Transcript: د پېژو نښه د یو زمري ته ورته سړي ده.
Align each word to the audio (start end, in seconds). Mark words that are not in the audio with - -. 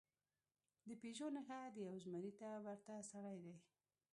د 0.87 0.89
پېژو 1.01 1.27
نښه 1.35 1.59
د 1.75 1.77
یو 1.87 1.95
زمري 2.05 2.33
ته 2.39 2.49
ورته 2.65 2.93
سړي 3.11 3.37
ده. 3.45 3.55